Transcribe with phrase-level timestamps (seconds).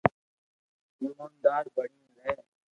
[1.01, 2.35] ايموندار بڻين رھي